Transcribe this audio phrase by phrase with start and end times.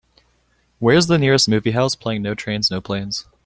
[0.79, 3.27] where's the nearest movie house playing No Trains No Planes